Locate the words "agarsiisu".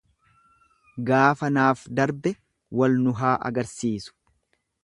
3.51-4.21